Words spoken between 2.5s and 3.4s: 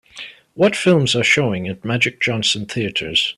Theatres.